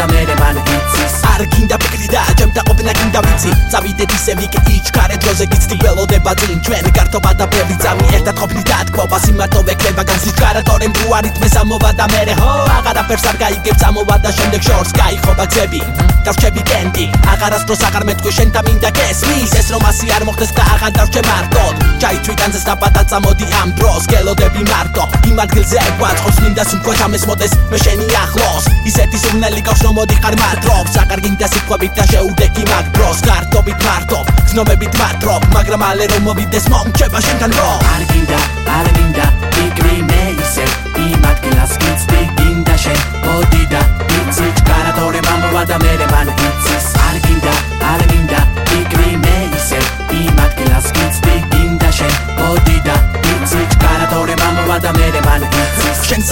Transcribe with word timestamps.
და 0.00 0.06
მე 0.08 0.20
მან 0.40 0.58
იცის 0.64 1.14
არ 1.28 1.42
გინდა 1.52 1.76
ფიქრი 1.82 2.06
და 2.12 2.20
ჯემთა 2.40 2.62
ყოფნა 2.68 2.92
გინდა 2.98 3.20
ვიცი. 3.26 3.50
წავიდეთ 3.72 4.14
ისე 4.16 4.32
ვიკი 4.40 4.60
იჩქარე 4.76 5.16
დროზე 5.24 5.44
გიცდი 5.52 5.76
ველოდება 5.82 6.32
წინ 6.40 6.62
ჩვენ 6.64 6.86
გართობა 6.96 7.32
და 7.40 7.44
ბევრი 7.52 7.76
წამი 7.84 8.06
ერთად 8.16 8.36
ყოფნით 8.40 8.66
დათქვა 8.70 9.18
სიმარტოვე 9.24 9.74
ქნება 9.80 10.02
განსიჩქარა 10.10 10.62
თორემ 10.68 10.94
უარი 11.04 11.30
თმეს 11.36 11.56
ამოვა 11.60 11.90
და 12.00 12.06
მე 12.12 12.22
ჰო 12.40 12.52
აღარაფერს 12.78 13.28
არ 13.28 13.36
გაიგებს 13.44 13.84
ამოვა 13.90 14.16
და 14.24 14.30
შემდეგ 14.38 14.60
შორს 14.68 14.96
გაიხობა 15.00 15.44
გზები 15.52 15.80
დავჩები 16.24 16.62
კენტი 16.68 17.04
აღარასდროს 17.32 17.82
აღარ 17.88 18.04
მეტყვი 18.08 18.30
შენთან 18.36 18.64
მინდა 18.66 18.90
გესმის. 18.96 19.52
ეს 19.60 19.68
რომ 19.72 19.84
ასი 19.90 20.06
არ 20.16 20.24
მოხდეს 20.28 20.52
და 20.56 20.62
აღარ 20.74 20.92
დავჩე 20.98 21.20
მარტოდ. 21.28 21.74
ჩაითვიტანზე 22.02 22.60
დაბადა 22.68 23.02
წამოდი 23.10 23.46
ამ 23.60 23.68
დროს. 23.78 24.02
გელოდები 24.12 24.62
მარტო. 24.72 25.04
იმ 25.30 25.38
ადგილზე 25.44 25.76
ეგვაწყობს 25.88 26.38
მინდა 26.44 26.62
სულ 26.70 26.80
ქვეშ 26.84 27.00
ამეს 27.06 27.24
მოდეს 27.30 27.52
მე 27.70 27.78
შენი 27.84 28.06
ახლოს. 28.24 28.64
ისეთ 28.90 29.09
სურნელი 29.30 29.62
რომ 29.62 29.92
მოდიხარ 29.94 30.34
მარტობს 30.40 30.94
აღარ 31.00 31.20
გინდა 31.24 31.46
სიტყვებით 31.52 31.92
და 31.98 32.04
შეუდექი 32.10 32.64
მაგ 32.70 32.86
დროს. 32.96 33.18
გარტობით 33.26 33.84
მარტო 33.86 34.18
გზნობებით 34.46 34.94
მარტობ 35.00 35.46
მაგრამ 35.54 35.82
ალე 35.88 36.06
რომ 36.10 36.22
მოვიდეს 36.26 36.66
მომჩება 36.72 37.20
შენთან 37.26 37.52
რო. 37.58 37.68
არ 37.94 38.02
გინდა 38.10 38.40
არ 38.76 38.86
გინდა 38.96 39.26
იქნი 39.64 39.96
მე 40.10 40.22
ისე. 40.34 40.66
იმ 41.06 41.22
ადგილას 41.30 41.72
გიცდი 41.82 42.20
გინდა 42.38 42.74
შენ. 42.84 42.98
მოდი 43.26 43.62
და 43.72 43.82
იცი 44.18 44.46
ჩქარატორე 44.58 45.20
მამოვა 45.28 45.62
და 45.70 45.76
მე 45.84 45.92
მან 46.12 46.28
იცის. 46.48 46.86
არ 47.06 47.16
გინდა 47.26 47.54
არ 47.92 48.02
გინდა 48.10 48.59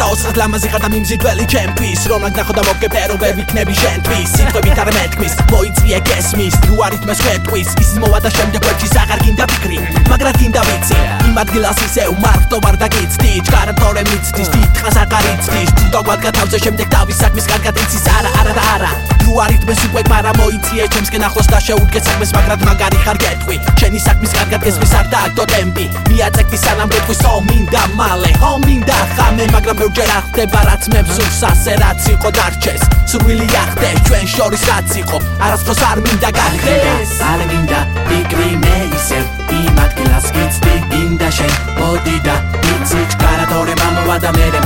საოცრად 0.08 0.38
ლამაზი 0.40 0.68
ხარ 0.72 0.80
და 0.80 0.88
მიმზიდველი 0.88 1.44
ჩემთვის 1.52 2.02
რომ 2.08 2.22
არ 2.26 2.32
ნახო 2.38 2.52
და 2.56 2.62
მოგებერო 2.64 3.16
ვერ 3.20 3.32
ვიქნები 3.38 3.74
შენთვის. 3.76 4.28
სიტყვებით 4.38 4.78
არ 4.80 4.90
მეთქმის 4.96 5.34
მოიწვიე 5.52 5.98
გესმის 6.08 6.54
თუ 6.64 6.74
არ 6.86 6.92
ითმეს 6.96 7.20
ხეთქვის 7.24 7.68
ის 7.82 7.90
მოვა 8.00 8.18
და 8.24 8.30
შემდეგ 8.36 8.60
ვერჩის 8.68 8.94
აღარ 9.02 9.20
გინდა 9.24 9.44
ფიქრი 9.52 9.78
მაგრამ 10.08 10.34
გინდა 10.40 10.62
ვიცი. 10.68 10.96
იმ 11.28 11.36
ადგილას 11.44 11.80
ისე 11.84 12.02
უმარტო 12.14 12.56
ვარ 12.64 12.76
და 12.80 12.88
გიცდი 12.94 13.30
ჩქარატორე 13.46 14.02
მიცდის 14.08 14.48
დიდხანს 14.54 14.96
აღარ 15.04 15.24
იცდის 15.34 15.70
თუ 15.76 15.84
დაგვადგა 15.92 16.30
თავზე 16.38 16.58
შემდეგ 16.64 16.86
თავის 16.96 17.16
საქმის 17.22 17.46
კარგად 17.52 17.74
იცის. 17.84 18.06
არა 18.16 18.30
არა 18.40 18.52
და 18.56 18.64
არა. 18.74 18.90
თუ 19.28 19.32
არ 19.44 19.50
ითმეს 19.56 19.80
უკვე 19.92 20.02
მაგრამ 20.08 20.34
მოიწიე 20.40 20.84
ჩემსკენ 20.88 21.22
ახლოს 21.28 21.48
და 21.52 21.58
შეუდგე 21.68 22.00
საქმეს 22.08 22.30
მაგრამ 22.32 22.58
მაგარი 22.64 22.98
ხარ 23.04 23.18
გეტყვი. 23.24 23.56
შენი 23.76 23.98
საქმის 24.08 24.32
კარგად 24.38 24.60
გესმის 24.64 24.92
არ 24.98 25.06
დააგდო 25.12 25.44
ტემპი. 25.52 25.84
მიაწეკდი 26.08 26.58
სანამ 26.64 26.88
გეტყვი 26.96 27.14
სო 27.22 27.32
მინდა 27.48 27.82
მინდა 27.92 28.07
სამეჯერ 29.78 30.10
ახდება 30.10 30.60
რაც 30.66 30.86
მე 30.90 31.00
მზურს 31.06 31.42
ასე 31.48 31.72
რაც 31.78 32.02
იყო 32.10 32.28
დარჩეს. 32.34 32.82
სურვილი 33.10 33.46
ახდევ 33.62 33.96
ჩვენ 34.08 34.26
შორის 34.34 34.62
რაც 34.70 34.90
იყო. 35.02 35.18
არასდროს 35.38 35.82
არ 35.90 35.98
მინდა 36.02 36.30
გახდეს 36.38 37.12
არ 37.30 37.40
მინდა 37.50 37.80
ფიქრი 38.08 38.50
მე 38.62 38.74
ისევ. 38.98 39.24
იმ 39.58 39.76
ადგილას 39.84 40.26
გიცდი 40.34 40.74
გინდა 40.90 41.28
შენ. 41.38 41.52
მოდი 41.78 42.16
და 42.26 42.34
იცი 42.72 43.00
ჩქარა 43.12 43.46
თორემ 43.54 43.82
ამოვა 43.86 44.16
და 44.18 44.30
მერე 44.34 44.60